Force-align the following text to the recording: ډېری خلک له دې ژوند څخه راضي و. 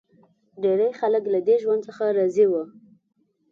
ډېری 0.61 0.89
خلک 0.99 1.23
له 1.33 1.39
دې 1.47 1.55
ژوند 1.63 1.81
څخه 1.87 2.03
راضي 2.17 2.45
و. 2.51 2.53